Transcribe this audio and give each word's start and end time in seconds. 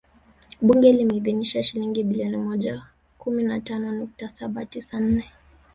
Bunge 0.61 0.93
limeidhinisha 0.93 1.63
Shilingi 1.63 2.03
bilioni 2.03 2.37
mia 2.37 2.45
moja 2.45 2.85
kumi 3.17 3.43
na 3.43 3.59
tano 3.61 3.91
nukta 3.91 4.29
saba 4.29 4.65
tisa 4.65 4.99
nne 4.99 5.25